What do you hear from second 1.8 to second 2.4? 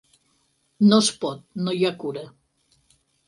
hi ha cura.